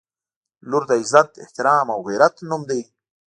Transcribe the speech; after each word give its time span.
•لور 0.69 0.83
د 0.89 0.91
عزت، 1.01 1.29
احترام 1.43 1.87
او 1.95 1.99
غیرت 2.07 2.35
نوم 2.49 2.61
دی. 2.69 2.81